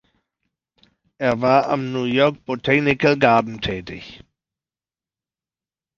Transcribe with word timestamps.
Er 1.19 1.41
war 1.41 1.67
am 1.69 1.91
New 1.91 2.05
York 2.05 2.43
Botanical 2.43 3.19
Garden 3.19 3.61
tätig. 3.61 4.23